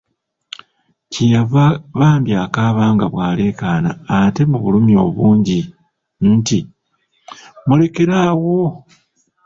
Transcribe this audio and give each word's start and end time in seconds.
Kye 1.11 1.25
yava 1.33 1.63
bambi 1.99 2.31
akaaba 2.45 2.83
nga 2.93 3.05
bw'aleekaana 3.11 3.89
ate 4.17 4.41
mu 4.51 4.57
bulumi 4.63 4.93
obungi 5.05 5.59
nti, 6.33 6.59
mulekere 7.65 8.15
awo! 8.29 8.59